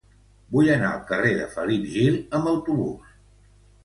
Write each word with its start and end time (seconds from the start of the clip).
Vull 0.53 0.69
anar 0.75 0.87
al 0.93 1.03
carrer 1.11 1.33
de 1.39 1.45
Felip 1.55 1.83
Gil 1.97 2.17
amb 2.39 2.49
autobús. 2.53 3.13